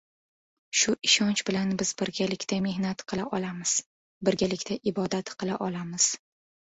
Shu 0.83 0.91
ishonch 1.07 1.41
bilan 1.49 1.73
biz 1.81 1.91
birgalikda 1.99 2.57
mehnat 2.67 3.03
qila 3.13 3.25
olamiz, 3.39 3.73
birgalikda 4.29 4.79
ibodat 4.93 5.31
qila 5.43 5.59
olamiz 5.67 6.09